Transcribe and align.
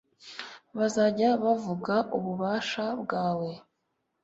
Bazajya 0.77 1.29
bavuga 1.43 1.95
ububasha 2.17 2.83
bwawe 3.01 3.51